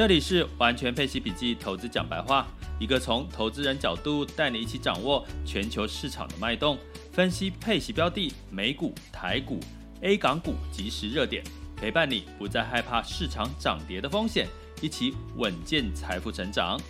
[0.00, 6.78] 这里是完全配息笔记投资讲白话，一个从投资人角度带你一起掌握全球市场的脉动，
[7.12, 9.60] 分析配息标的、美股、台股、
[10.00, 11.44] A 港股即时热点，
[11.76, 14.48] 陪伴你不再害怕市场涨跌的风险，
[14.80, 16.80] 一起稳健财富成长。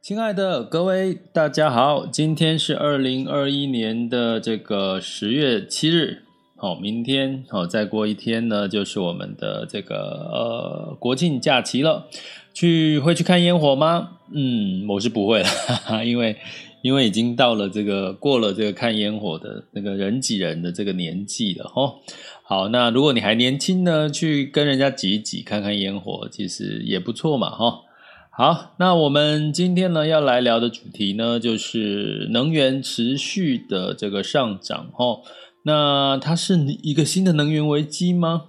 [0.00, 6.22] 亲爱的各位，大家好，今天是二零二一年的这个十月七日。
[6.64, 9.96] 好，明天好，再过一天呢，就是我们的这个
[10.32, 12.06] 呃国庆假期了。
[12.54, 14.12] 去会去看烟火吗？
[14.32, 16.34] 嗯，我是不会了，哈哈，因为
[16.80, 21.96] 因为已经到了这个过了这个看烟火的那个人挤人的这个年纪了哦。
[22.42, 27.82] 好，那如果你还年轻呢，去跟人家挤一挤，看看烟火，其实也不错嘛哈。
[28.30, 35.20] 好，那我们今天呢要来聊的主题呢，就是能源持续的这个上涨哈。
[35.64, 38.44] 那它是一个新的能源危机吗？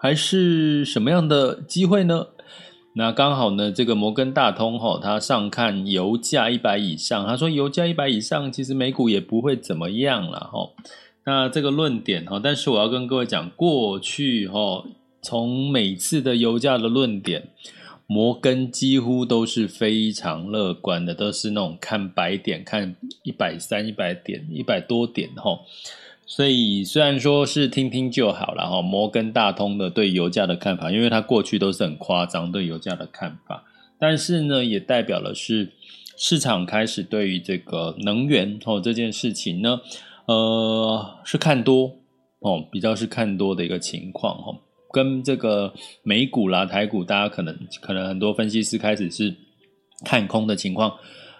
[0.00, 2.28] 还是什么样的机会呢？
[2.94, 10.70] 那刚好呢，这个摩根大通哈，它上看油价一百以上，他说油价一百以上，其实美股也不会怎么样了哈。
[11.24, 14.84] 那这个论点哈，但是我要跟各位讲，过去哈，
[15.22, 17.50] 从每次的油价的论点，
[18.06, 25.60] 摩根几乎都是非常乐观的，都是那种看百点，看一百三、一百点、一百多点哈。
[26.32, 33.64] 所以虽然说是听听就好了哈，摩根大通的对油价的看法，因为它过去都是很夸张对油价的看法，
[33.98, 35.72] 但是呢，也代表了是
[36.16, 39.80] 市场开始对于这个能源哦这件事情呢，
[40.26, 41.96] 呃，是看多
[42.38, 44.56] 哦，比较是看多的一个情况哈，
[44.92, 45.74] 跟这个
[46.04, 49.34] 美股啦、台股，大家可能可能很多分析师开始是
[50.04, 50.96] 看空的情况，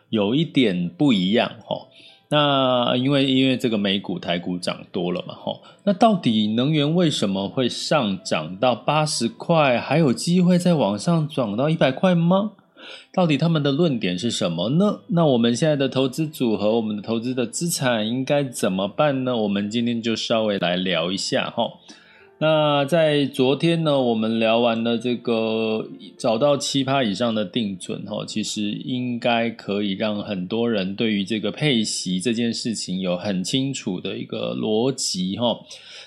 [0.09, 1.87] 有一点不一样哈。
[2.31, 12.53] 那因为因为这个美股台股涨多了嘛，吼，那到底能源为什么会上涨到八十块，还有机会再往上涨到一百块吗？
[13.13, 15.01] 到底他们的论点是什么呢？
[15.09, 19.37] 那我们现在的投资组合，我们的投资的资产应该怎么办呢？
[19.37, 21.73] 我们今天就稍微来聊一下，吼。
[22.43, 25.87] 那在昨天呢，我们聊完了这个
[26.17, 35.61] 找到七趴以上的定准哈，其实应该可以让很多人对于这个配息这件事情有很清楚的一个逻辑哈，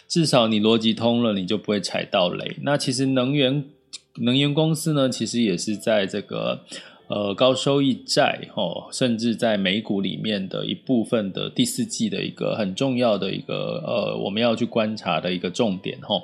[0.07, 2.57] 至少你逻辑通了，你就不会踩到雷。
[2.63, 3.65] 那其实能源
[4.15, 6.61] 能源公司呢，其实也是在这个。
[7.13, 16.19] 呃，高收益债哦，甚至在美股里面的一部分的第四季的一个很重要的一个呃，我们要去观察的一个重点哈。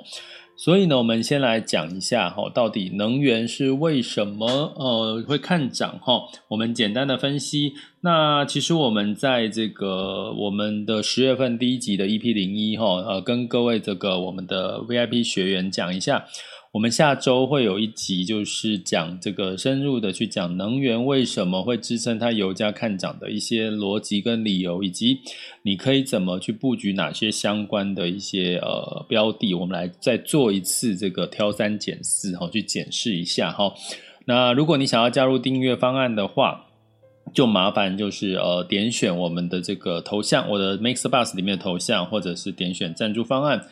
[0.56, 4.46] 所以呢，我们先来讲一下哈，到底能源是为什么
[4.76, 6.24] 呃会看涨哈？
[6.48, 7.72] 我们简单的分析。
[8.00, 16.26] 那其实我们在这个我们的十月份第一集的 EP 零一哈，呃，跟各位这个我们的 VIP 学员讲一下。
[16.72, 25.18] 我们下周会有一集，就是讲这个深入的去讲能源为什么会支撑它油价看涨的一些逻辑跟理由，以及
[25.62, 29.52] 你可以怎么去布局哪些相关的一些呃标的。
[29.52, 33.74] 我们来再做一次这个挑三拣四哈，去检视一下哈。
[34.26, 36.66] 那如果你想要加入订阅方案的话，
[37.34, 43.66] 就麻烦就是呃点选我们的这个头像，我的 Mix Bus 里面的头像，或者是点选赞助方案。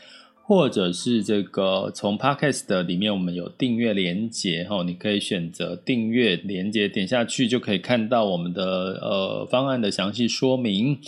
[0.48, 8.64] 或者是这个从 Podcast 里面，我们有订阅连接哈，你可以选择订阅连接，点下去就可以看到我们的
[9.02, 10.98] 呃方案的详细说明。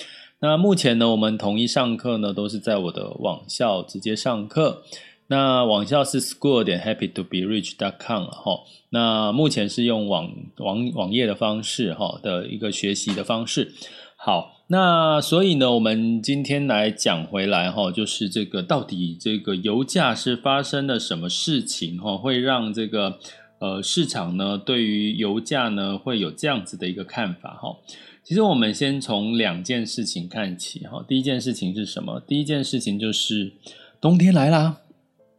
[0.41, 4.83] 那目前呢，我们统一上课呢都是在我的网校直接上课。
[5.29, 8.61] 那网校是 school 点 happy to be rich dot com 哈。
[8.91, 13.73] 那目前是用网网网页的方式哈的一个学习的方式。
[14.17, 14.60] 好。
[14.73, 23.19] 那所以呢，我们今天来讲回来哈，就是这个到底这个油价是发生了什么事情哈，会让这个
[23.59, 27.77] 呃市场呢对于油价呢会有这样子的一个看法哈。
[28.23, 31.05] 其实我们先从两件事情看起哈。
[31.09, 32.23] 第一件事情是什么？
[32.25, 33.53] 第一件事情就是
[34.01, 34.77] 冬天来啦，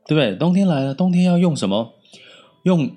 [0.05, 0.35] 对不对？
[0.35, 1.93] 冬天来了，冬天要用什么？
[2.63, 2.91] 用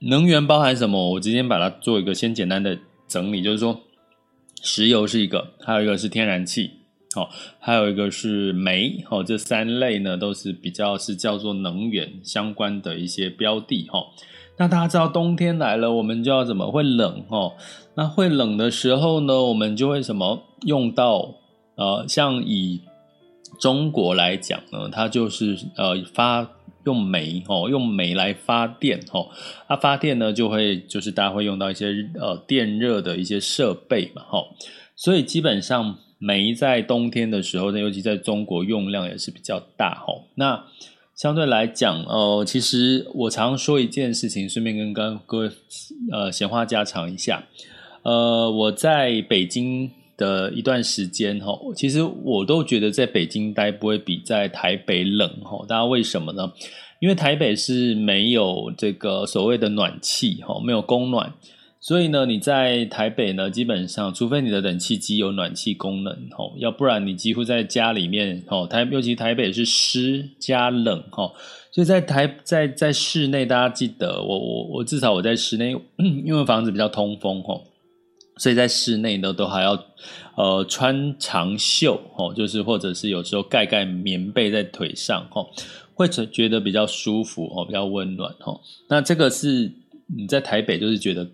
[0.00, 1.12] 能源包含什么？
[1.12, 3.80] 我今天把它做一个先简单的整理，就是说。
[4.62, 6.70] 石油是一个，还有一个是天然气，
[7.16, 7.28] 哦，
[7.58, 14.00] 还有一个是煤，哦，这三类呢都是比较是叫做能源相关的一些标的，哈。
[14.56, 17.52] 那大家知道冬天来了，我们就要怎么会冷，哦？
[17.94, 21.34] 那会冷的时候呢，我们就会什么用到，
[21.76, 22.80] 呃，像以
[23.60, 26.48] 中国来讲呢，它就是呃发
[26.88, 29.28] 用煤，哦，用煤来发电，哦，
[29.68, 31.86] 它发电呢就会就是大家会用到一些
[32.18, 34.42] 呃电热的一些设备嘛，哈。
[34.96, 40.24] 所以基本上煤在冬天的时候呢，尤其在中国用量也是比较大吼。
[40.36, 40.64] 那
[41.14, 45.50] 相对来讲，呃，其实我常说一件事情，顺便跟跟各位
[46.10, 47.44] 呃闲话家常一下。
[48.02, 55.64] 呃，我在北京的一段时间吼，其实我都觉得在北京待不会比在台北冷吼。
[55.64, 56.52] 大家为什么呢？
[57.00, 61.32] 因为台北是没有这个所谓的暖气哈，没有供暖。
[61.80, 71.32] 所以呢，你在台北呢，基本上除非你的冷气机有暖气功能，吼，要不然你几乎在家里面，吼，台尤其台北是湿加冷，吼，
[71.70, 75.76] 所以在台在在室内，大家记得，我我我至少我在室内，
[76.26, 77.62] 因为房子比较通风，吼，
[78.38, 79.72] 所以在室内呢都还要
[80.36, 85.46] 呃穿长袖，哦，就是或者是有时候盖盖棉被在腿上，哦，
[85.94, 88.60] 会觉觉得比较舒服，哦，比较温暖，哦。
[88.88, 89.70] 那这个是
[90.06, 91.28] 你在台北就是觉得。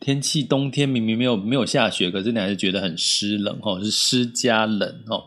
[0.00, 5.24] 天气冬天明明没有没有下雪，可是你还是觉得很湿冷哦，是湿加冷哦。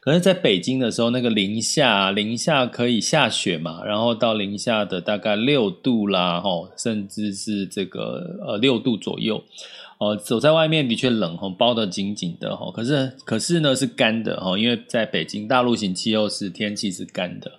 [0.00, 9.44] 可是在北京的时候，那个零下零下可以下雪嘛，然后到零下的大概六度啦，吼，甚至是这个呃六度左右
[9.98, 10.16] 哦。
[10.16, 12.72] 走在外面的确冷哦，包得紧紧的哦。
[12.74, 17.52] 可是可是呢是干的哦，因为在北京大陆型气候是天气是干的。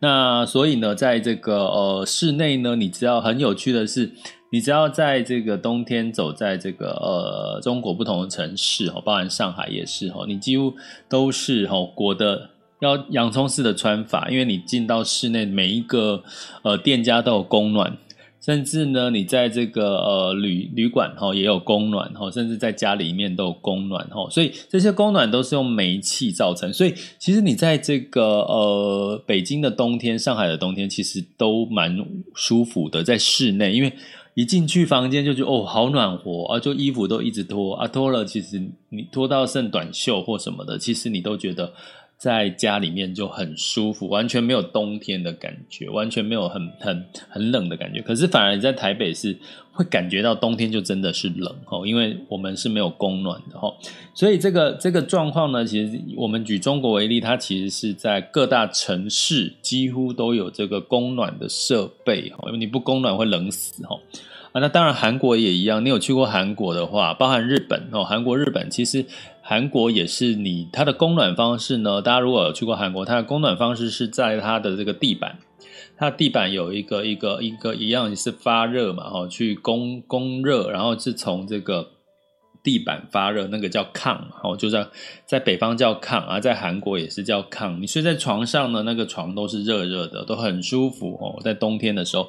[0.00, 4.10] 那所以呢，在这个呃室内呢，你知道很有趣的是。
[4.50, 10.74] 你只要在这个冬天走在这个呃中国不同的城市哦，包含上海也是哦，你几乎
[11.06, 12.48] 都是哦裹的
[12.80, 16.22] 要洋葱式的穿法，因为你进到室内每一个
[16.62, 17.98] 呃店家都有供暖，
[18.40, 31.98] 甚至呢你在这个呃旅旅馆哈也有供暖哈，甚至在家里面都有供暖哈，所以这些供暖都是用煤气造成，所以其实你在这个呃北京的冬天、上海的冬天，其实都蛮
[32.34, 33.92] 舒服的，在室内，因为。
[34.38, 36.60] 一进去房间就觉得哦，好暖和啊！
[36.60, 41.72] 就衣服都一直脱啊，脱了其实你脱到剩短袖或什么的，其实你都觉得
[42.18, 48.02] 在家里面就很舒服，完全没有冬天的感觉，完全没有很很很冷的感觉。
[48.02, 49.38] 可是反而你在台北是
[49.70, 53.72] 会感觉到冬天就真的是冷哦，因为我们是没有供暖的哈。
[54.12, 63.96] 所以这个这个状况呢，其实我们举中国为例，它其实是在各大城市几乎都有这个供暖的设备哈，因为你不供暖会冷死哈。
[64.50, 65.84] 啊，那当然，韩国也一样。
[65.84, 69.04] 你有去过韩国的话，包含日本哦，韩国、日本，其实
[69.48, 72.02] 韩国也是你它的供暖方式呢。
[72.02, 75.38] 大家如果有去过韩国，它的供暖方式是在它的这个地板，
[75.96, 81.92] 它地板有一个一个一个一样是发热嘛，哈，去供供热，然后是从这个。
[82.60, 84.86] 地板发热，那个叫炕，哦，就在
[85.24, 87.78] 在北方叫炕啊，在韩国也是叫炕。
[87.78, 91.40] 你睡在床上呢，那个床都是热热的，都很舒服哦。
[91.42, 92.28] 在冬天的时候，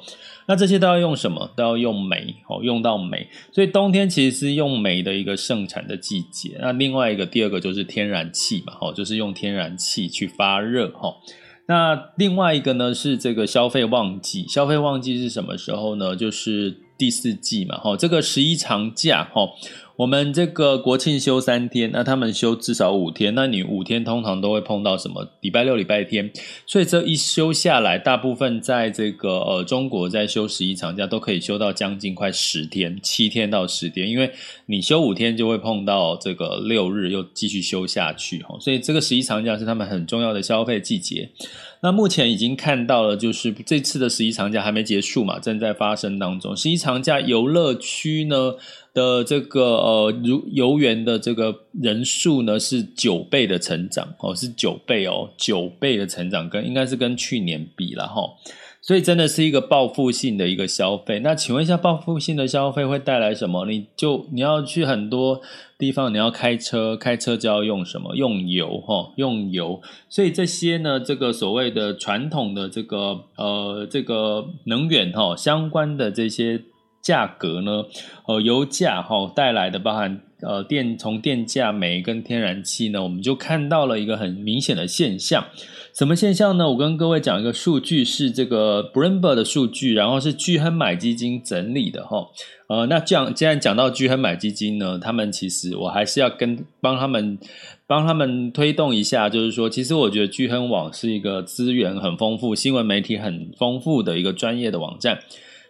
[0.50, 1.48] 那这些都要用什么？
[1.54, 3.28] 都要用煤哦，用到煤。
[3.52, 6.58] 所以冬天其实是用煤的一个盛产的季节。
[6.60, 11.14] 那另外一个，第二个就是天然气嘛，哦，就是用天然气去发热哈。
[11.66, 14.44] 那另外一个呢，是这个消费旺季。
[14.48, 16.16] 消费旺季是什么时候呢？
[16.16, 19.48] 就是第四季嘛，哈，这个十一长假哈。
[19.96, 25.28] 我们这个国庆休三天，那他们休至少五天，那你五天通常都会碰到什么？
[25.40, 26.30] 礼拜六、礼拜天，
[26.66, 34.30] 所以这一休下来，大部分在这个呃中国在休十一长假都可以休到将近快十天，七天到十天，因为
[34.66, 41.28] 你休五天就会碰到这个六日又继续休下去，所以这个十一长假是他们很重要的消费季节。
[41.82, 46.54] 那目前已经看到了，就是这次的十一长假还没结束嘛，正在发生当中。
[46.54, 48.54] 十一长假游乐区呢？
[48.92, 58.22] 的这个呃，如游园的这个人数呢，是九倍的成长哦，是九倍哦，九倍的成长，跟应该是跟去年比了哈，
[58.82, 61.20] 所以真的是一个报复性的一个消费。
[61.20, 63.64] 那请问一下，报复性的消费会带来什么？
[63.66, 65.40] 你就你要去很多
[65.78, 68.16] 地方，你要开车，开车就要用什么？
[68.16, 69.80] 用油哈，用油。
[70.08, 76.62] 所以这些呢，这个所谓的传统的这个呃，这个能源哈相关的这些。
[77.02, 77.84] 价格呢？
[78.26, 85.44] 呃，油价哈带来的包含呃电从电价煤跟天然气呢，我们就看到了一个很明显的现象。
[85.92, 86.70] 什么现象呢？
[86.70, 92.28] 我跟各位讲一个数据，是这个 Bloomberg 的数据，然后是巨亨买基金整理的哈。
[92.68, 97.36] 呃，那这样既然讲到巨亨买基金呢，他们其实我还是要跟帮他们
[97.88, 105.18] 帮他们推动一下，就是说，其实我觉得巨亨网是一个资源很丰富、新闻媒体很丰富的一个专业的网站，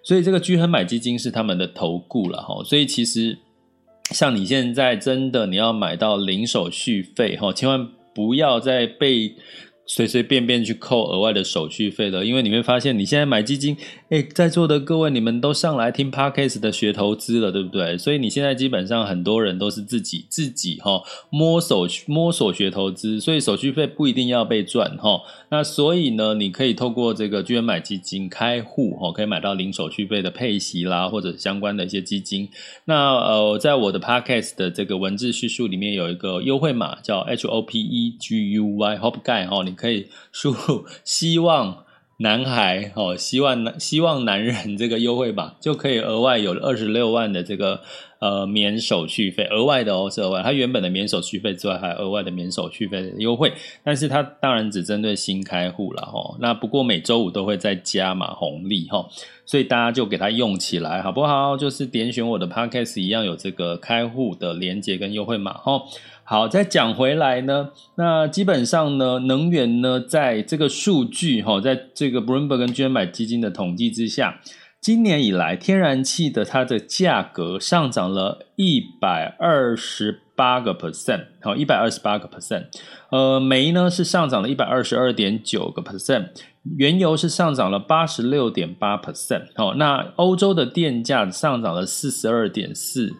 [0.03, 2.63] 所以这个聚亨买基金是他们的投顾了哈。
[2.65, 3.39] 所以其实
[4.11, 9.35] 像你现在真的你要买到零手续费哈，千万不要再被。
[9.93, 13.77] 随随便便去扣额外的手续费了，因为你会发现你现在买基金，
[14.09, 17.99] 哎，在座的各位你们都上来听 Podcast 的学投资了，对不对？
[17.99, 25.23] 所以你现在基本上很多人都是自己自己哈摸索摸索学投资，所以手续费不一定要被赚哈。
[25.49, 32.49] 那所以呢，你可以透过这个居然买基金开户哈，可以买到零手续费的配息啦，或者相关的一些基金。
[32.85, 39.75] 那呃，在我的 Podcast 的这个文字叙述里面有一个优惠码叫 H O P E G U Y Hope Guy 哈，你。
[39.81, 41.87] 可以输入希望
[42.19, 47.81] 男孩哦，希望男希望男人这个优惠吧，就可以额外有二十六万的这个
[48.21, 56.37] 呃免手续费，额外的哦是额外，它原本的免手续费之外，还额外的免手续费的优惠，但是它当然只针对新开户了哈。
[56.39, 59.09] 那不过每周五都会再加嘛红利哈，
[59.45, 61.57] 所以大家就给它用起来好不好？
[61.57, 65.83] 就是点选我的 Podcast 一样有这个开户的连接跟优惠码哈。
[66.23, 74.41] 好，再讲回来呢，那基本上呢，能源呢，在这个数据哈，在这个 Bloomberg 跟巨亨买基金的统计之下，
[74.81, 82.65] 今年以来天然气的它的价格上涨了一百二十八个 percent，好，一百二十八个 percent，
[83.11, 86.29] 呃，煤呢是上涨了一百二十二点九个 percent。
[86.77, 93.13] 原油是上涨了八十六点八 percent，好，那欧洲的电价上涨了四十二点四，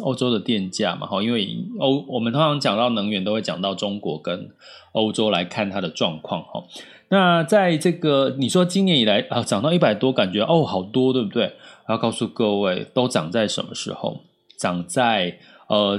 [0.00, 1.48] 欧洲的电价嘛，哈，因为
[1.80, 4.50] 欧我们通常讲到能源都会讲到中国跟
[4.92, 6.64] 欧洲来看它的状况，哈，
[7.10, 11.52] 那在这个你说今年以来啊涨到一百多，感觉哦好多，对不对？
[11.88, 14.20] 要告诉各位，都涨在什么时候？
[14.58, 15.38] 涨在
[15.68, 15.98] 呃。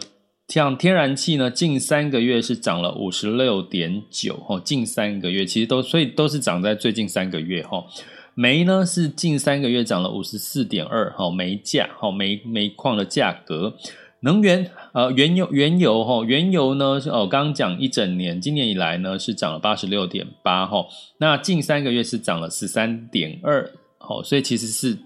[0.50, 7.86] 像天然气呢，近三个月是涨了五十六点九哦，近三个月其实都所以都是涨在最近三个月哈。
[8.34, 13.76] 煤呢是近三个月涨了五十四点二哈，煤价哈煤煤矿的价格，
[14.22, 20.86] 能源呃原油原油哈原油呢是哦刚刚讲一整年，今年以来呢是涨了八十六点八哈，
[21.18, 24.98] 那近三个月是涨了十三点二好，所以其实是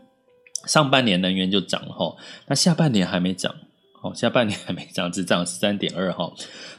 [0.65, 2.15] 上半年能源就涨了哈，
[2.48, 3.53] 那下半年还没涨。
[4.03, 6.29] 哦，下半年还没涨，只涨十三点二哈。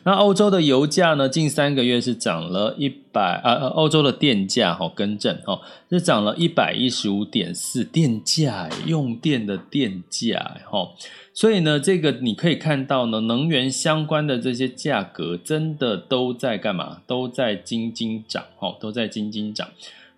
[0.02, 1.26] 那欧洲的油价呢？
[1.26, 10.90] 近三个月是涨了一百啊，欧洲的电价哈，更正哈，是涨了一百一十五点四，电价用电的电价哈。
[11.32, 17.00] 所以呢，这个你可以看到呢，能源相关的这些价格真的都在干嘛？
[17.06, 19.66] 都在斤斤涨哈，都在斤斤涨。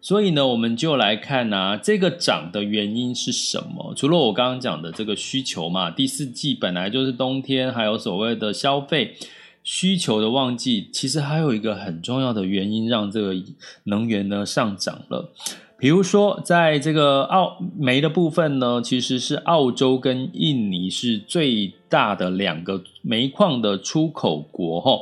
[0.07, 3.93] 所以呢，我们就来看啊，这个涨的原因是什么？
[3.97, 9.17] 除了我刚刚讲的这个需求嘛，第四季本来就是冬天，还有所谓的消费
[9.65, 13.35] 需求的旺季，其实还有一个很重要的原因，让这个
[13.83, 15.33] 能源呢上涨了。
[15.77, 24.99] 比如说，在这个澳煤的部分呢，其实是澳洲跟印尼是最大的两个煤矿的出口国哈。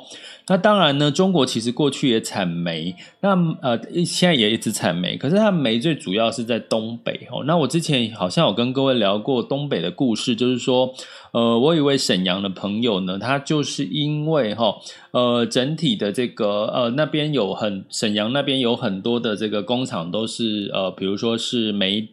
[0.46, 3.30] 那当然呢，中国其实过去也产煤，那
[3.62, 7.26] 呃现在也一直产煤，可是它煤最主要是在东北。
[7.46, 10.94] 那我之前好像有跟各位聊过东北的故事，就是说，
[11.32, 14.76] 呃，我有一位沈阳的朋友呢，他就是因为哈，
[15.12, 22.08] 呃，整体的这个呃那边有很沈阳那边有很多的这个工厂都是呃，比如说是煤。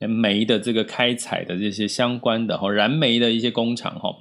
[0.00, 4.14] 煤的这个开采的这些相关的哈燃煤的一些工厂哈，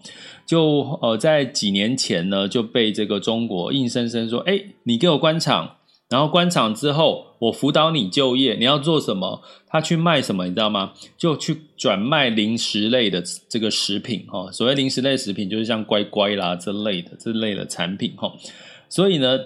[0.46, 5.76] 就呃在几年前呢就被这个中国硬生生说，哎，你给我关厂，
[6.08, 9.42] 然后关厂之后我辅导你就业，你要做什么？
[9.68, 10.46] 他去卖什么？
[10.46, 10.94] 你知道吗？
[11.18, 14.50] 就去转卖零食类的这个食品哈。
[14.54, 18.32] 所谓零食类食品，就是像乖乖啦这类的这类的产品哈。
[18.88, 19.38] 所以呢，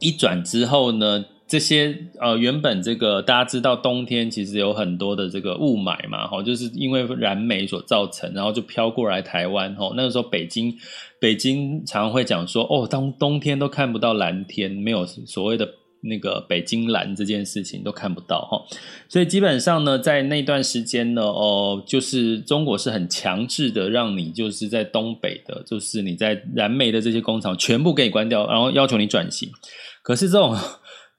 [0.00, 1.26] 一转之后呢。
[1.46, 10.74] 这些呃，原本这个大家知道，冬天其实有很多的这个雾霾嘛，哈，就是因为燃煤所造成，然后就飘过来台湾，哈，那个时候北京
[11.20, 15.68] 北京常常会讲说，哦，当冬天都看不到蓝天，没有所谓的
[16.00, 18.62] 那个北京蓝这件事情都看不到，哈，
[19.10, 29.50] 所以基本上呢，在那段时间呢，哦，就是中国是很强制的，让你就是在东北的，就是你在燃煤的这些工厂全部给你关掉，然后要求你转型，
[30.02, 30.56] 可是这种。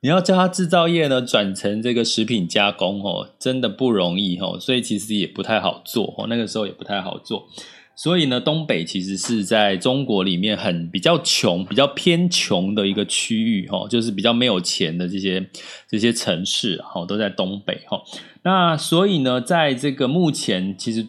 [0.06, 7.48] 你要叫他制造业呢转成这个食品加工哦，真的不容易哦，所以其实也不太好做哦，那个时候也不太好做。
[7.96, 15.44] 所以呢，东北其实是在中国里面很比较穷、比较偏穷的一个区域，哈，就是比较没有钱的这些
[15.90, 18.00] 这些城市，哈，都在东北，哈。
[18.44, 21.04] 那所以呢，在这个目前，其实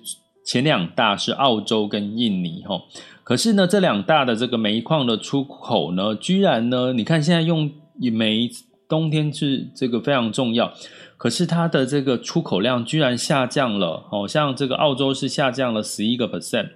[0.46, 2.80] 前两大是澳洲跟印尼，哈。
[3.22, 8.48] 可是呢，这两大的这个煤矿的出口呢，居然呢，你看现在用煤，
[8.88, 10.72] 冬天是这个非常重要。
[11.18, 16.68] 可是它的这个出口量居然下降了，好，像这个澳洲是下降了十一个 percent，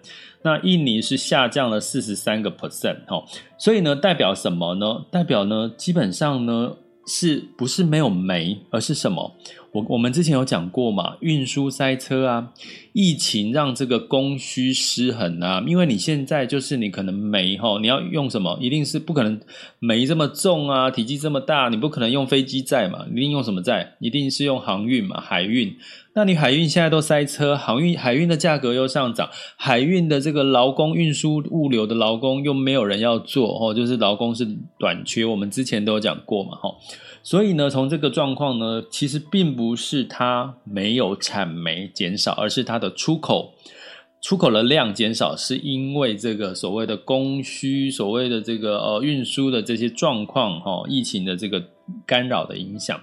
[0.43, 3.23] 那印尼是下降了四十三个 percent，哦，
[3.59, 5.05] 所以呢，代表什么呢？
[5.11, 6.75] 代表呢，基本上呢，
[7.07, 9.37] 是不是没有煤，而是什么？
[9.72, 12.52] 我我们之前有讲过嘛，运输塞车啊，
[12.92, 19.40] 疫情让这个供需失衡啊，因为你现在就是你可能煤哈，你要用什么，一定是不可能
[19.78, 23.94] 煤这么重啊，体积这么大，你不可能用飞机载嘛，一定用什么载？
[24.00, 25.72] 一定是用航运嘛，海运。
[26.12, 34.44] 那你海运现在都塞车，航运海运的价格又上涨，海运的这个劳工运输物流的劳工又没有人要做哦，就是劳工是
[34.80, 36.74] 短缺，我们之前都有讲过嘛，哈。
[37.22, 43.54] 所以呢，从这个状况呢，其实并不是它没有产煤减少，而是它的出口
[44.22, 51.62] 出口的量减少，是因为这个所谓的供需、所谓的这个呃运输的这些状况哈，疫情的这个
[52.06, 53.00] 干扰的影响，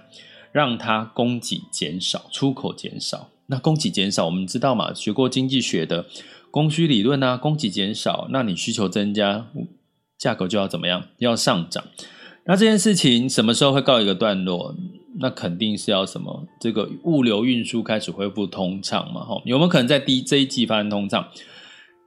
[0.52, 3.30] 让它供给减少，出口减少。
[3.46, 6.04] 那供给减少，我们知道嘛，学过经济学的
[6.50, 9.46] 供需理论啊，供给减少，那你需求增加，
[10.18, 11.06] 价格就要怎么样？
[11.18, 11.84] 要上涨。
[12.48, 14.74] 那这件事情什么时候会告一个段落？
[15.20, 16.46] 那肯定是要什么？
[16.58, 19.20] 这个物流运输开始恢复通畅嘛？
[19.20, 21.28] 哈，有没有可能在第一这一季发生通畅？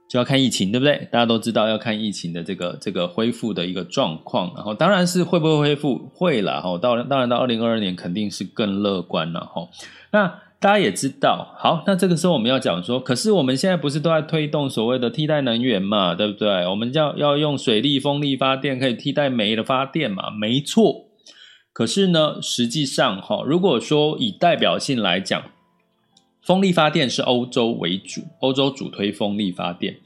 [0.08, 1.08] 就要看疫情，对不对？
[1.12, 4.52] 大家都知道要看疫情的这个这个恢复的一个状况。
[4.56, 6.10] 然后，当然是会不会恢复？
[6.12, 6.60] 会啦。
[6.60, 9.40] 哈，到当然到二零二二年肯定是更乐观了。
[9.46, 9.68] 哈，
[10.10, 10.34] 那。
[10.62, 16.64] 大家也知道，好，那这个时候我们要讲说，可是我们现在不是都在推动所谓的替代能源嘛，对不对？
[16.68, 21.06] 我们要要用水力、风力发电可以替代煤的发电嘛，没错。
[21.72, 25.42] 可是呢，实际上哈，如果说以代表性来讲，
[26.42, 29.96] 风力发电是欧洲为主，欧洲主推风力发电。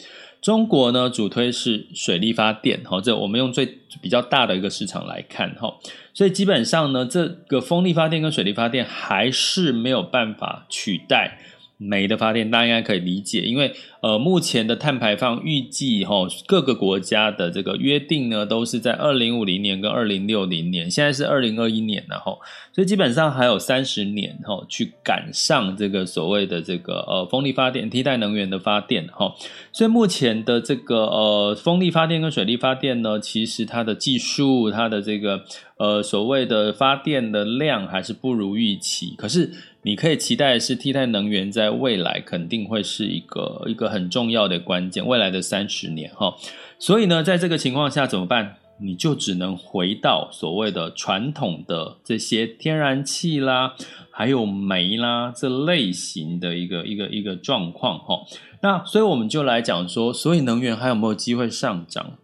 [0.47, 3.67] 中国呢，主推是水力发电，哈，这我们用最
[4.01, 5.75] 比较大的一个市场来看，哈，
[6.15, 11.41] 所以基本上呢，这个风力发电跟水力发电还是没有办法取代。
[11.79, 13.75] 煤的发电，大家应该可以理解，因为
[14.07, 22.39] 呃，目前的碳排放预计哈，各个国家的这个约定呢，都是在二零五零年跟二零六零年，现在是二零二一年了哈，
[22.73, 29.35] 所以基本上还有三十年哈，去赶上这个所谓的这个呃风力发电替代能源的发电哈，
[29.73, 35.43] 所以目前的这个呃风力发电跟水力发电呢，其实它的技术，它的这个
[35.79, 39.51] 呃所谓的发电的量还是不如预期，可是。
[39.87, 46.35] 你可以期待的是，替代能源在未来肯定会是一个一个很重要的关键，未来的三十年哈。
[46.79, 48.57] 所以呢，在这个情况下怎么办？
[48.79, 53.75] 你就只能回到所谓的传统的这些天然气啦，
[54.11, 58.21] 还有煤啦这类型的一个一个一个状况哈。
[58.61, 62.19] 那所以我们就来讲说，所以能源还有没有机会上涨？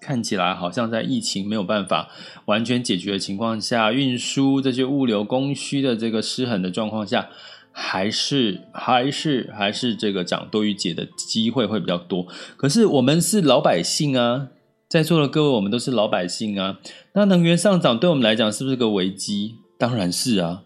[0.00, 2.08] 看起来好像在疫情没有办法
[2.46, 7.28] 完全解决的情况下，运输这些物流供需的这个失衡的状况下，
[7.72, 12.26] 还是还是还是这个涨多于跌的机会会比较多。
[12.56, 14.48] 可是我们是老百姓啊，
[14.88, 16.78] 在座的各位我们都是老百姓啊，
[17.14, 19.54] 那能源上涨对我们来讲是不是个危机？
[19.78, 20.62] 当然是啊，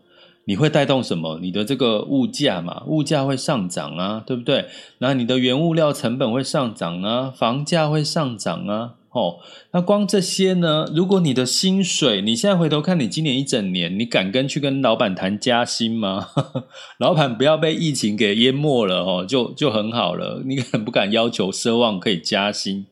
[0.47, 1.39] 你会带动什么？
[1.41, 4.67] 你的这个物价嘛，物价会上涨啊，对不对？
[4.99, 8.95] 那你的原物料成本会上涨啊，房价会上涨啊。
[9.15, 9.39] 哦，
[9.71, 10.91] 那光这些呢？
[10.93, 16.31] 如果你的薪水，你现在回头看你今年一整年，你敢跟去跟老板谈加薪吗？
[16.99, 20.43] 老板不要被疫情给淹没了哦，就就很好了。
[20.45, 22.87] 你敢不敢要求奢望可以加薪？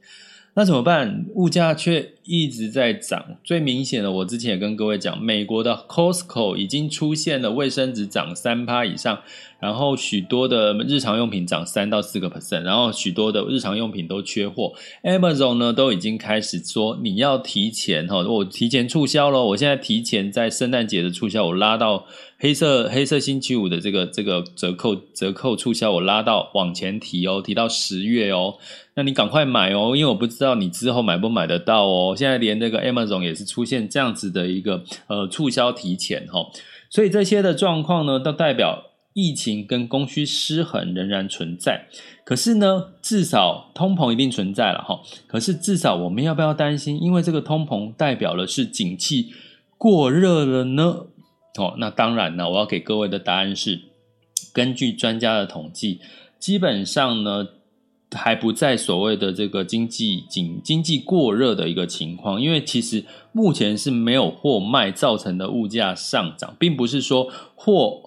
[0.55, 1.25] 那怎么办？
[1.35, 3.39] 物价却一直在涨。
[3.43, 9.21] 最明显的，我之前也跟各位讲，美国的 Costco 已经出现了卫生纸涨三趴以上，
[9.61, 14.75] 然后许多的日常用品涨三到四个 percent，然后许多的日常用品都缺货。
[15.03, 22.05] Amazon 呢都已经开始说你要提前哈，我提前促销了，我现在提前在圣诞节的促销，我拉到
[22.39, 28.59] 黑色黑色星期五的这个这个折扣折扣促销，我拉到往前提哦，提到十月哦。
[28.95, 32.15] 那你赶快买哦，因为我不知道你之后买不买得到哦。
[32.15, 36.47] 现在连那个 Amazon 也是出现这样子的一个呃促销提前哈，
[36.91, 41.87] 所以这些的状况呢，都代表疫情跟供需失衡仍然存在。
[42.23, 45.01] 可是呢，至少通膨一定存在了哈。
[45.27, 47.03] 可是至少我们要不要担心？
[47.03, 49.33] 因为这个通膨代表的是景气
[49.79, 51.07] 过热了呢？
[51.59, 53.81] 哦，那当然呢，我要给各位的答案是，
[54.53, 56.01] 根据专家的统计，
[56.39, 57.47] 基本上呢。
[58.15, 68.01] 还不在所谓的这个经济经经济过热的一个情况，因为其实目前是没有货卖造成的物价上涨，并不是说货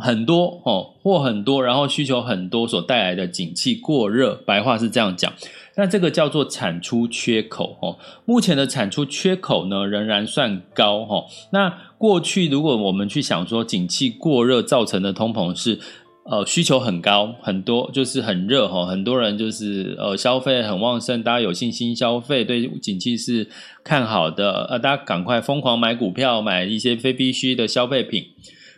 [0.00, 5.32] 很多哦，货很多，然后需求很多所带来的景气过热，白话是这样讲。
[5.74, 7.96] 那这个叫做产出缺口哦，
[8.26, 11.24] 目前的产出缺口呢仍然算高哦。
[11.50, 15.80] 那过去如果我们去想说景气过热造成的通膨是。
[16.24, 23.48] 呃，需求很高，很多就是很热哈，很多人就是呃消费很旺盛，大家有信心消费，对景气是
[23.82, 28.26] 看好的，呃，大家赶快疯狂买股票，买一些非必需的消费品。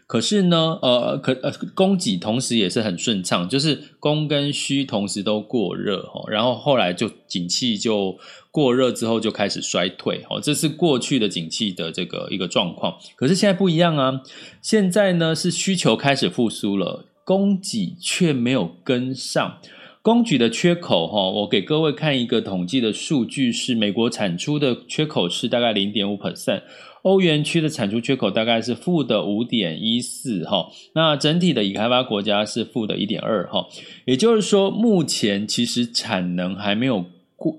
[0.06, 8.18] 可是呢，呃，可呃供给同时也是很顺畅，就是供跟需同时都过热哈，然后后来就景气就
[8.50, 12.96] 过热之后就开始衰退哦，这是过去的景气的这个一个状况。
[13.16, 14.22] 可是现在不一样啊，
[14.62, 17.04] 现在呢是需求开始复苏了。
[17.24, 19.58] 供给却没有跟上，
[20.02, 26.62] 供给的缺口哈，我给各位看一个统计的数据，是美国产出的缺口是大概零点五 percent，
[27.00, 33.66] 欧元区的产出缺口大概是负的五点一四哈，那整体的已开发国家是负的一点二哈，
[34.04, 37.06] 也就是说，目前其实产能还没有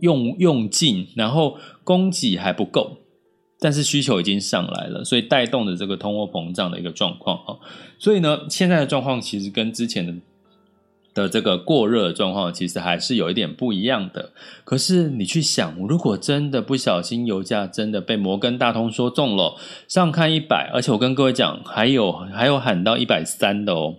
[0.02, 2.98] 用用尽，然后供给还不够。
[3.60, 7.56] 但是需求已经上来了，所以带动的这个通货膨胀的一个状况啊，
[7.98, 10.14] 所以呢，现在的状况其实跟之前的
[11.14, 14.32] 的这个过热的状况其实还是有一点不一样的。
[14.66, 19.56] 可是你去想，如果真的不小心油价真的被摩根大通说中了，
[19.88, 23.96] 上看一百，而且我跟各位讲，还有还有喊到一百三的哦。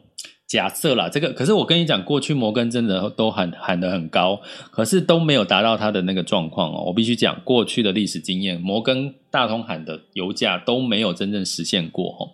[0.46, 6.85] 假设啦，这个可是我跟你讲，过去摩根真的都喊喊得很高，可是都没有达到他的那个状况哦。
[6.87, 12.30] 我必须讲，过去的历史经验，摩根大通喊的油价都没有真正实现过哦。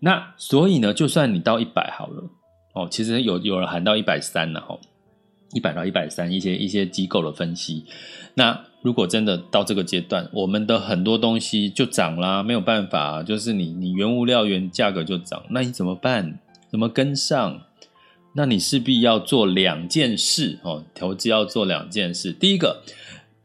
[0.00, 2.22] 那所以呢，就算你到一百好了
[2.74, 4.78] 哦，其实有有人喊到一百三了哈，
[5.54, 7.86] 一百到一百三，一些一些机构的分析。
[8.34, 16.40] 那如果真的到这个阶段，我们的很多东西就涨啦，没有办法，就是你你原物料原价格就涨，那你怎么办？
[16.74, 17.60] 怎么跟上？
[18.34, 20.82] 那你势必要做两件事哦。
[20.92, 22.32] 投资要做两件事。
[22.32, 22.82] 第一个，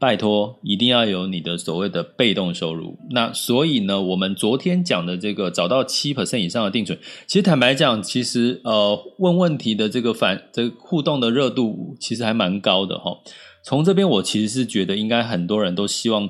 [0.00, 2.98] 拜托，一定要有你的所谓的被动收入。
[3.10, 13.16] 那所以呢，我们昨天讲的这个找到七 percent 以上的定存，其实坦白讲，其实呃问问题的这个反这个互动的热度其实还蛮高的哈。
[13.62, 16.28] 从这边我其实是觉得，应该很多人都希望。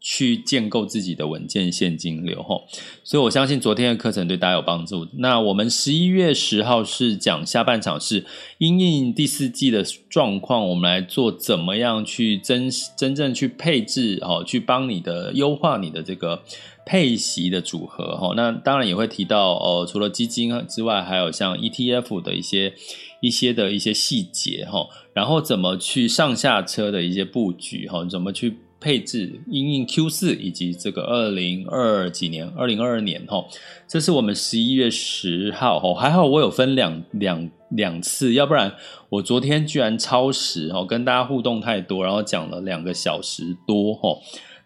[0.00, 2.64] 去建构自己的稳健现金流，吼，
[3.02, 5.06] 所以我相信昨天的课程对大家有帮助。
[5.14, 8.24] 那我们十一月十号是讲下半场，是
[8.58, 16.44] 因应第四季的状况，我们来做怎么样去真真正去配置，哦，去帮你的优化你的这个
[16.86, 18.34] 配息的组合，吼。
[18.34, 22.72] 那当然也会提到，哦，除了基金之外，还有像 ETF 的一些
[23.20, 28.58] 一些的一些细节，吼，然后怎么去上下车的一些布局，吼，怎么去。
[28.80, 33.44] 配置因应 Q 四以及这个二零二几年，二零二二年哈，
[33.86, 38.72] 这是我们十一月十号哈，还好我有分两两两次，要不然
[39.08, 44.16] 我昨天居然超时哈，跟大家互动太多，然后讲了两个小时多哈，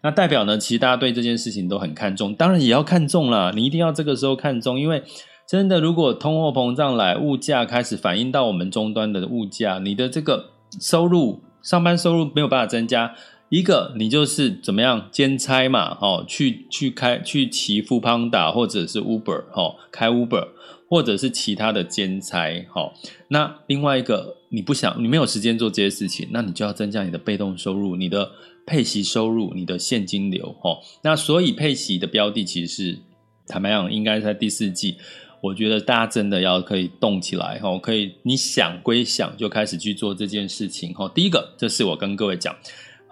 [0.03, 5.01] 那代表呢，其实大家对这件事情都很看重，当然也要看重啦，你一定要这个时候看重，因为
[5.47, 13.15] 真的如果通货膨胀来，物价开始反映到我们终端的物价，你的这个收入上班收入没有办法增加。
[13.53, 20.47] 一个，你就是怎么样兼差嘛，哦，去去开去骑富邦达或者是 Uber，哦，开 Uber
[20.89, 22.91] 或者是其他的兼差，哦，
[23.27, 28.31] 那另外一个，你不想你没有时间做这些事情，那你就要增加你的被动收入，你的
[28.65, 32.99] 配息收入，你的现金流，哦，那所以配息的标的其实是
[33.45, 34.97] 坦白讲，应该在第四季，
[35.41, 42.55] 我觉得大家真的要可以动起来，哦，可以你想归想就开始去做这件事情，哦，第一个，这是我跟各位讲。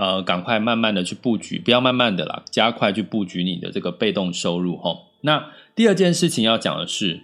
[0.02, 4.98] 呃，赶快慢慢的去布局，不要慢慢的啦，加快去布局你的这个被动收入哦。
[5.22, 7.22] 那第二件事情要讲的是，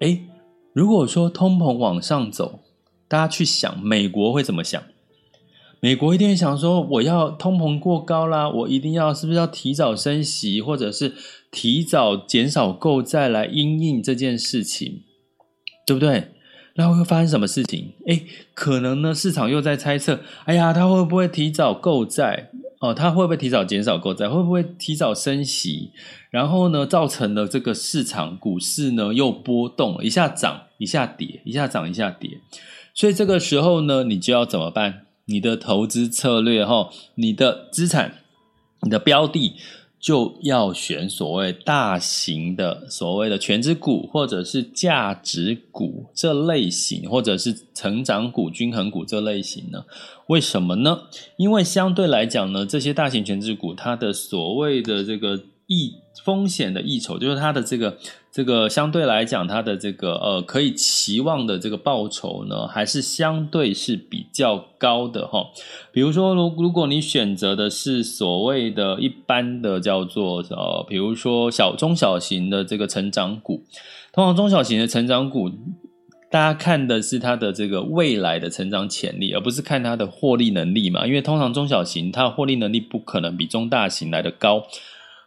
[0.00, 0.22] 诶，
[0.72, 2.60] 如果说通膨往上走，
[3.08, 4.82] 大家去想美国会怎么想？
[5.80, 11.12] 美国一定会想说，我要通膨过高啦，我一定要是不是要提早升息，或者是
[11.50, 15.02] 提早减少购债来因应这件事情，
[15.86, 16.28] 对不对？
[16.76, 17.92] 那会发生什么事情？
[18.06, 22.50] 诶，可能呢，市场又在猜测，哎呀，他会不会提早购债？
[22.80, 24.28] 哦，他会不会提早减少购债？
[24.28, 25.92] 会不会提早升息？
[26.30, 32.40] 然后呢，造成了这个市场股市呢又波动了，一下涨，一下跌，一下涨，一下跌。
[32.92, 35.06] 所以这个时候呢，你就要怎么办？
[35.26, 38.16] 你的投资策略哈，你的资产，
[38.82, 39.54] 你的标的。
[40.04, 49.82] 就要选所谓大型的所谓的全值股，或者是价值股这类型，或者是成长股、均衡股这类型呢？
[50.26, 51.04] 为什么呢？
[51.38, 57.96] 因为相对来讲呢，这些大型全值股它的所谓的这个益风险的益酬，就是它的这个。
[58.34, 65.46] 这个相对来讲，它的这个呃可以期望的这个报酬呢，还是相对是比较高的哈。
[65.92, 73.62] 比如说，如如果你选择的是所谓的一般的叫做呃，比如说小中小型的这个成长股，
[74.12, 75.48] 通常中小型的成长股，
[76.28, 81.06] 大家看的是它的这个未来的成长潜力，而不是看它的获利能力嘛。
[81.06, 84.64] 因为通常中小型它的获利能力不可能比中大型来得高。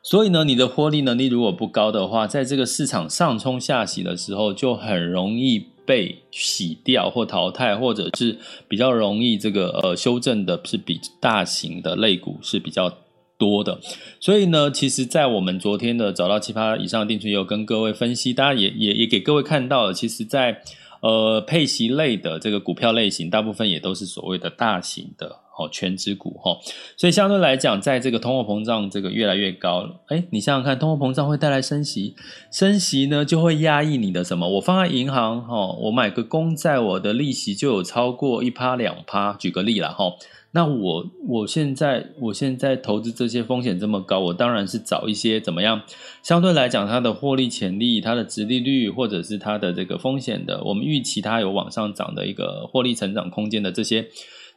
[0.09, 8.37] 所以呢，你的获利能力如果不高的话，在这个市场上冲下洗的时候，就很容易被洗掉或淘汰，或者是
[8.69, 12.89] 比较容易这个呃修正的是比大型的类股是比较
[13.37, 13.77] 多的。
[14.21, 20.61] 所以呢，其实，在我们昨天的找到七趴以上的定存，有跟各位分析，大家也也也给各位看到了，其实在
[21.01, 25.41] 呃配息类的这个股票类型，大部分也都是所谓的大型的。
[25.57, 26.55] 哦，全值股哈，
[26.95, 32.15] 所以相对来讲，在这个通货膨胀这个越来越高，哎，你想想看，通货膨胀会带来升息，
[32.51, 34.47] 升息呢就会压抑你的什么？
[34.47, 39.33] 我放在银行哈，我买个公债，我的利息就有超过一趴两趴。
[39.33, 40.13] 举个例啦哈，
[40.51, 45.81] 那我我现在我现在投资这些风险这么高，我当然是找一些怎么样？
[46.21, 54.07] 相对来讲，它的获利潜力、它的殖利率，或者是它的这个风险的，我们预期它有往上涨的一个获利成长空间的这些。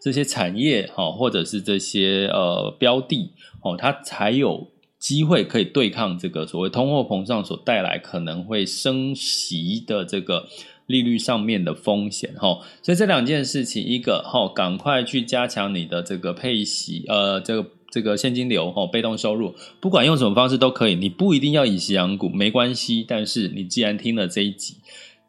[0.01, 4.67] 这些产业哈，或者是这些呃标的哦，它才有
[4.99, 10.49] 机会可以对抗这个所谓通货膨胀所带来可能会升息的这个
[10.87, 12.61] 利率上面的风险哈。
[12.83, 23.05] 所以这两件事情，一个哈，赶快去加强你的这个配息呃，这个这个现金流哈，被动收入，不管用什么方式都可以，你不一定要以息养股，没关系。
[23.07, 24.77] 但是你既然听了这一集。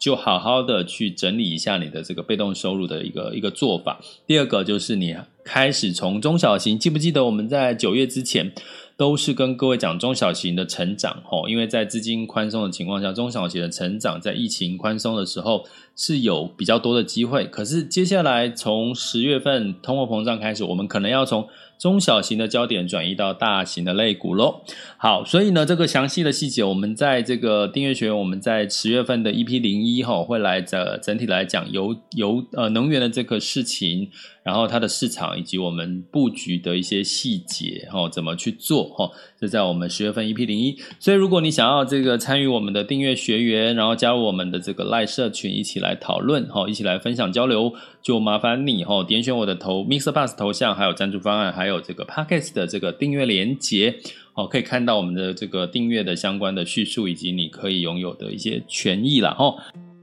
[0.02, 4.02] 就好好的去整理一下你的这个被动收入的一个一个做法。
[4.26, 8.52] 第二个就是你开始从中小型，记不记得我们在九月之前
[8.98, 15.64] 都是跟各位讲中小型的成长吼，因为在资金宽松的情况下，中小型的成长在疫情宽松的时候
[15.96, 17.46] 是有比较多的机会。
[17.46, 21.48] 可是接下来从十月份通货膨胀开始，我们可能要从
[21.82, 24.62] 中小型的焦点转移到大型的类股喽。
[24.98, 34.12] 好，所以呢，这个详细的细节，我们在这个订阅学员，我们在十月份的 EP 零一哈，会来这整体来讲油油呃能源的这个事情，
[34.44, 40.78] 然后它的市场以及我们布局的一些细节哈，怎么去做哈，这在我们十月份 EP 零一。
[40.98, 51.82] 所以如果你想要这个参与我们的订阅学员，然后加入我们的这个赖社群，一起来讨论哈，一起来分享交流，就麻烦你哈，点选我的头 MixerBox 头像，还有赞助方案，还有。
[51.84, 53.96] 这个 Podcast 的这个订阅连接，
[54.36, 59.56] 哦，可以看到我们的这个订阅的相关的叙述，以及你可以拥有的一些权益了哈。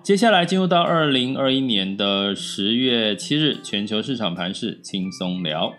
[0.09, 5.71] 接下来进入到二零二一年的十月七日，全球市场盘势轻松聊。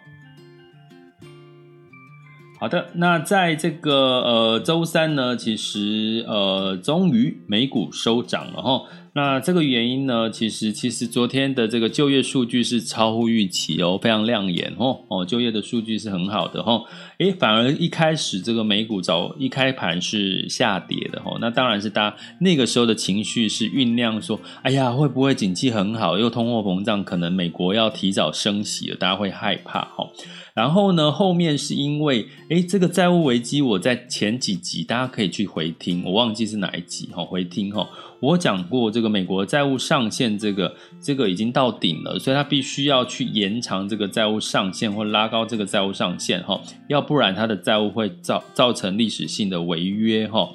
[2.59, 8.83] 好的，那在这个呃周三呢，其实呃终于美股收涨了哈。
[9.13, 16.83] 那这个原因呢，其实其实昨天的这个就业数据是超乎预期哦，非常亮眼哦哦，就业的数据是很好的哦，
[17.17, 30.11] 诶，反而一开始这个美股早一开盘是下跌的哦，那当然是大家那个时候的情绪是酝酿说，哎呀，会不会景气很好，又通货膨胀，可能美国要提早升息了，大家会害怕哦。
[30.53, 37.87] 然后呢，后面是因为诶，这个债务危机，我在前几集大家可以去回听，我忘记是哪一集哈，回听哈。
[38.21, 46.59] 我讲过，这这个美国债务上限，这个这个已经到顶了，所以他必须要去延长这个债务上限或拉高这个债务上限哈，
[46.89, 50.49] 要不然他的债务会造造成历史性的违约哈。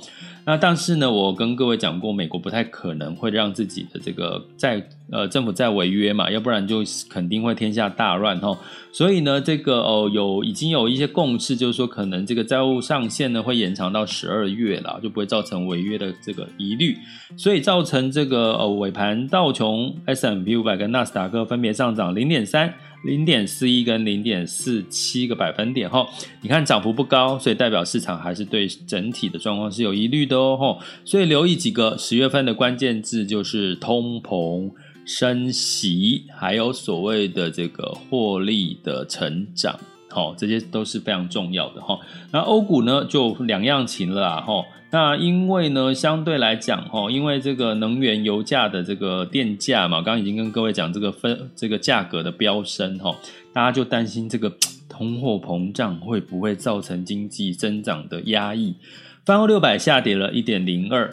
[0.47, 8.55] 那但是呢，我跟各位讲过，美国不太可能会让自己的这个债呃政府债违约嘛，要不然就肯定会天下大乱哈。
[8.93, 16.95] 所以呢，这个哦有已经有一些共识，就是说可能这个债务上限呢会延长到十二月了，就不会造成违约的这个疑虑。
[17.37, 22.75] 所以造成这个呃尾盘道琼 s m p 五百跟纳斯达克分别上涨零点三。
[23.05, 26.07] 零点四一跟零点四七个百分点哈，
[26.41, 30.79] 你看涨幅不高，所以代表市场还是对整体的状况是有疑虑的哦。
[31.05, 34.71] 所以留意几个十月份的关键字，就是通膨、
[35.05, 41.99] 升息，还有所谓的这个获利的成长，好，这些都是非常重要的哈。
[42.33, 44.65] 那欧股呢，就两样情了哈。
[44.95, 53.13] 那因为呢，相对来讲，哈，因为这个能源油价的这个电价嘛，刚刚已经跟各位讲这个分这个价格的飙升，哈，
[53.53, 54.51] 大家就担心这个。
[54.97, 58.77] 通货膨胀会不会造成经济增长的压抑？
[59.25, 61.13] 泛欧六百下跌了一点零二，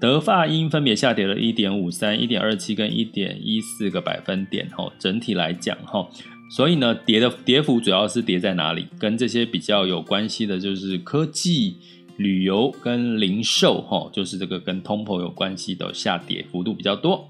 [0.00, 4.68] 德法英分别下跌了一点五三、一点二七跟一点一四个百分点。
[4.70, 6.04] 哈，整体来讲，哈，
[6.50, 8.88] 所以呢，跌的跌幅主要是跌在哪里？
[8.98, 11.76] 跟这些比较有关系的，就是科技、
[12.16, 17.28] 旅游跟零售，哈，就是这个跟通膨有关系的下跌幅度比较多。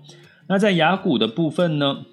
[0.48, 2.04] 那在雅股的部分呢？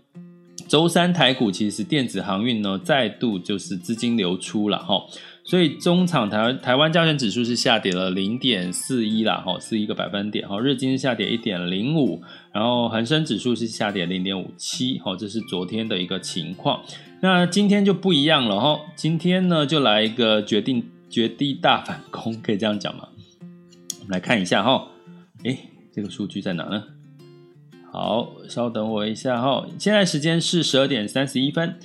[0.67, 5.03] 周三台股其实电子航运呢再度就是资金流出了哈，
[5.43, 12.21] 所以中场台台湾加权指数是下跌了零点四一啦哈，四一个百分点哈，日经是下跌一点零五，
[12.53, 16.83] 然后恒生指数是下跌零点五七哈，这是昨天的一个情况。
[17.21, 23.07] 那今天就不一样了哈，今天呢就来一个决定绝地大反攻，可以这样讲吗？
[23.99, 24.87] 我们来看一下哈，
[25.43, 25.57] 诶，
[25.91, 26.83] 这个数据在哪呢？
[27.91, 29.65] 好，稍等我一下哈。
[29.79, 31.75] 现在时间是十二点三十一分。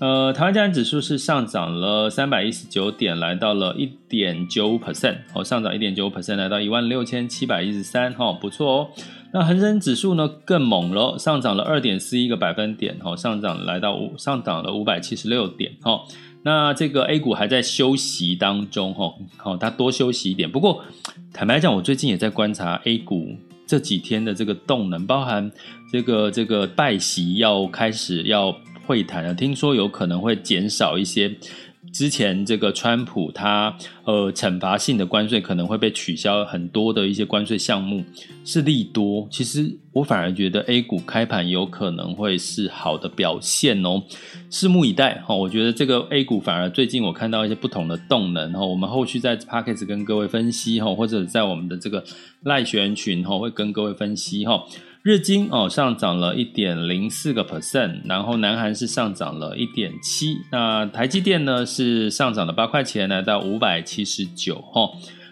[0.00, 8.90] 呃，台湾加权指数是上涨了三百一十九点，来到了一点九五 percent，哦，上涨一点九五 percent，来到一万六千七百一十三，哈，不错哦。
[9.32, 16.02] 那恒生指数呢更猛了，上涨了二点四一个百分点，哈，上涨来到五，上涨了五百七十六点，哈。
[16.48, 20.50] 那这个 A 股还在休息当中，哈，好，它多休息一点。
[20.50, 20.82] 不过
[21.30, 23.36] 坦白讲，我最近也在观察 A 股。
[23.66, 25.52] 这几天的这个动能，包含
[25.92, 28.50] 这个这个拜席要开始要
[28.86, 31.36] 会谈了，听说有可能会减少一些。
[31.92, 38.04] 之前这个川普他呃惩罚性的关税可能会被取消，很多的一些关税项目
[38.44, 39.26] 是利多。
[39.30, 44.02] 其实我反而觉得 A 股开盘有可能会是好的表现哦，
[44.50, 45.34] 拭目以待哈。
[45.34, 52.04] 我觉得这个 A 股反而最近我看到一些不同的动能哈，我们后续在 Podcast 跟各位分析哈，或者在我们的这个
[52.42, 54.62] 赖学员群哈会跟各位分析哈。
[55.02, 64.90] 日经哦上涨了一点零四个 percent，然后南韩是上涨了一点七，那台积电呢是上涨了八块钱，来到五百七十九哈。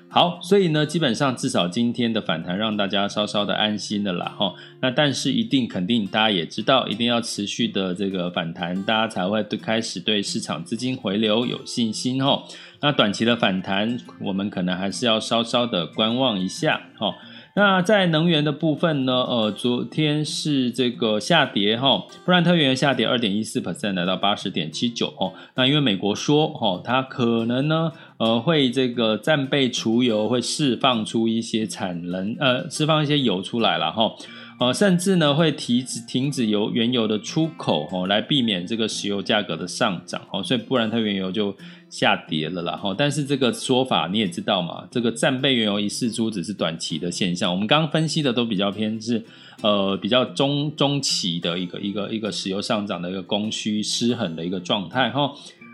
[0.08, 4.54] 好，所以呢基本上至少今天的反弹让大家稍稍的安心了啦哈。
[4.80, 12.44] 那但是一定肯定大家也知道，一定要持续的这个反弹，大家才会对开始对市场资金回流有信心哈。
[12.80, 17.12] 那短期的反弹，我们可能还是要稍稍的观望一下哈。
[17.58, 19.14] 那在能源的部分呢？
[19.14, 25.32] 呃，昨天是这个下跌哈，布兰特原油下跌二点一四 percent，来到八十点七九哦。
[25.54, 34.14] 那因为美国说哈，它可能呢，呃，会这个战备储油，会释放出一些产能，呃，释放一些油出来了哈。
[34.60, 40.42] 呃，甚至呢会停止停止油原油的出口哈，来避免这个石油价格的上涨哦。
[40.42, 41.56] 所以布兰特原油就。
[41.88, 42.94] 下跌了啦，哈！
[42.96, 47.50] 但是这个说法你也知道嘛，这个战备原油一释出只是短期的现象。
[47.50, 49.24] 我们刚刚分析的都比较偏是，
[49.62, 55.32] 呃，比较中中期的一个一个一个石油上涨的一个供需失衡的一个状态，哈。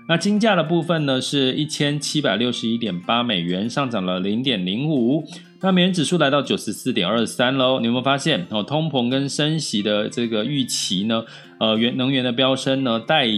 [0.08, 5.24] 那金价的部分呢，是一千七百六十一点八美元，上涨了零点零五。
[5.60, 7.78] 那美元指数来到九十四点二三喽。
[7.78, 8.64] 你有没有发现哦？
[8.64, 11.24] 通膨跟升息的这个预期呢？
[11.58, 13.28] 呃，原能源的飙升呢，带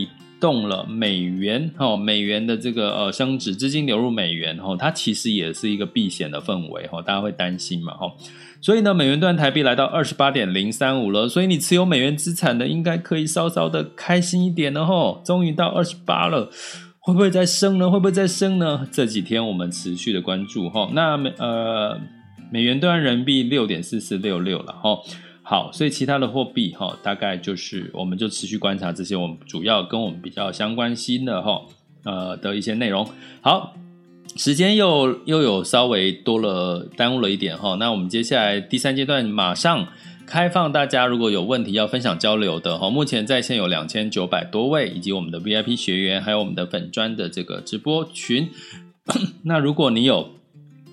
[0.45, 8.13] 动了美元，哈，美元的这个呃升值，资金流入美元，哈，它其实也是一个避险的氛围，哈，大家会担心嘛，哈，
[8.61, 16.51] 所以呢，美元兑台币来到二十八点零三五了，所以你持有美元资产的应该可以稍稍的开心一点了，哈，终于到二十八了，
[17.01, 17.91] 会不会再升呢？
[17.91, 18.87] 会不会再升呢？
[18.93, 21.99] 这几天我们持续的关注，哈，那美呃
[22.53, 24.99] 美元兑人民币六点四四六六了，哈。
[25.47, 31.61] 好，所以其他的货币哈，大概就是我们就持续观察这些我们主要跟我们比较相关心的哈
[32.05, 33.07] 呃的一些内容。
[33.43, 33.77] 好，
[34.37, 39.87] 时间又又有稍微多了耽误了一点哈，那我们接下来第三阶段马上
[40.27, 48.49] 开放，大家如果有问题要分享交流的哈，目前在线有两千九百多位，以及我们的 VIP 学员，还有我们的粉专的这个直播群。
[49.45, 50.31] 那如果你有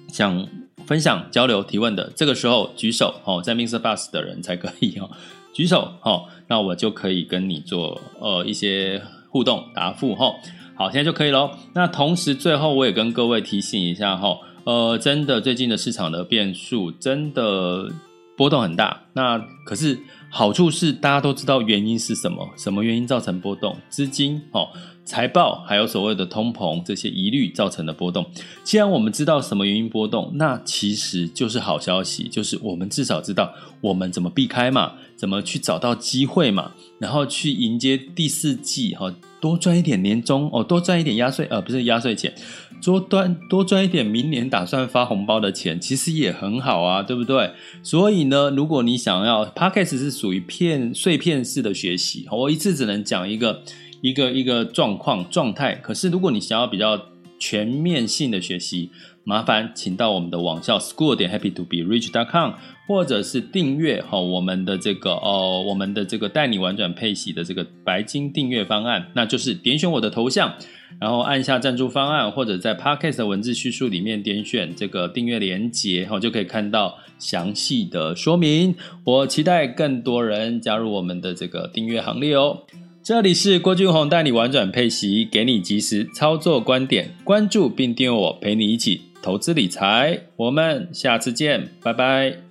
[0.09, 0.45] 想
[0.91, 3.79] 分享、交流、提问的，这个时候举手哦，在 Mr.
[3.79, 5.09] Bus 的人才可以哦，
[5.55, 10.33] 举手哦，那我就可以跟你做呃一些互动答复哈。
[10.75, 11.51] 好，现在就可以喽。
[11.73, 17.89] 那同时最后我也跟各位提醒一下哈，呃，真的最近的市场的变数真的
[18.35, 19.03] 波动很大。
[19.13, 19.97] 那可是
[20.29, 23.77] 好处是大家都知道原因是什么，什么原因造成波动？
[23.87, 24.67] 资金哦。
[25.03, 28.25] 财报还有所谓的通膨这些疑虑造成的波动，
[28.63, 42.33] 既然我们知道什么原因波动，那其实就是好消息，就是我们至少知道我们怎么避开嘛，怎么去找到机会嘛，然后去迎接第四季哈，多赚一点年终哦，多赚一点压岁呃不是压岁钱，
[42.81, 47.51] 多赚多赚一点明年打算发红包的钱，其实也很好啊，对不对？
[47.83, 53.63] 所以呢，如果你想要 Podcast 是属于片碎片式的学习，我一次只能讲一个。
[54.01, 55.75] 一个一个状况状态。
[55.75, 56.99] 可是如果你想要比较
[57.39, 58.89] 全面性的学习，
[59.23, 62.53] 麻烦请到我们的网校 school 点 happy to be rich dot com，
[62.87, 70.53] 或者是订阅哈我们的这个哦我们的这个带你玩转配息的这个白金订阅方案，那就是点选我的头像，
[70.99, 78.75] 然后按下赞助方案，或者在 podcast 的文字叙述里面点选这个订阅连结，哈就可以看到详细的说明。
[79.03, 82.57] 我期待更多人加入我们的这个订阅行列哦。
[83.03, 90.21] 这里是郭俊宏带你玩转配息，给你及时操作观点，关注并订阅我，陪你一起投资理财。
[90.35, 92.50] 我们下次见，拜拜。